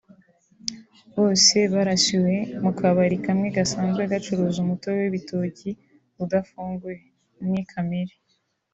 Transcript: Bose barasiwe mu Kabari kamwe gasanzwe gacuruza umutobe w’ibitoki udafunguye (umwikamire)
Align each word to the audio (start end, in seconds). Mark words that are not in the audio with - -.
Bose 1.15 1.57
barasiwe 1.73 2.33
mu 2.63 2.71
Kabari 2.79 3.17
kamwe 3.25 3.47
gasanzwe 3.57 4.01
gacuruza 4.11 4.57
umutobe 4.61 4.97
w’ibitoki 5.01 5.69
udafunguye 6.23 6.99
(umwikamire) 7.41 8.13